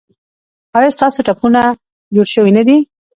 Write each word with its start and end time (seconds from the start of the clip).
ایا 0.77 0.89
ستاسو 0.97 1.19
ټپونه 1.27 1.61
جوړ 2.15 2.27
شوي 2.33 2.51
نه 2.57 2.63
دي؟ 2.67 2.77